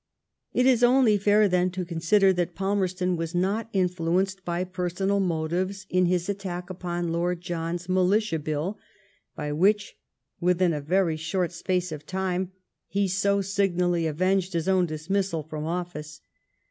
[0.51, 5.85] It is only fair then to consider that Palmerston was not influenced by personal motives
[5.91, 8.79] in his attack upon Lord John's Militia Bill,
[9.35, 9.99] by which,
[10.39, 12.51] within a very short apace of time,
[12.87, 16.21] he so signally avenged bis own dismissal from office.